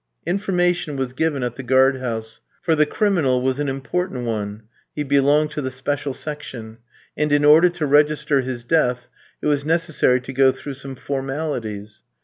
[0.25, 4.63] Information was given at the guard house; for the criminal was an important one
[4.95, 6.79] (he belonged to the special section),
[7.15, 9.07] and in order to register his death
[9.43, 12.01] it was necessary to go through some formalities.